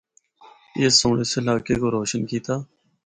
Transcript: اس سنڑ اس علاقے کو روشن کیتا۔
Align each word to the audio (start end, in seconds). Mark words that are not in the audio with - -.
اس 0.79 0.93
سنڑ 1.01 1.17
اس 1.23 1.31
علاقے 1.41 1.75
کو 1.81 1.87
روشن 1.95 2.21
کیتا۔ 2.29 2.55